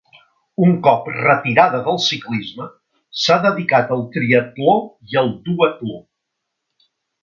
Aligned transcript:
Un 0.67 0.71
cop 0.87 1.11
retirada 1.17 1.81
del 1.89 2.01
ciclisme, 2.07 2.67
s'ha 3.27 3.39
dedicat 3.45 3.95
al 3.99 4.05
triatló 4.19 4.77
i 5.15 5.23
al 5.27 5.35
duatló. 5.49 6.05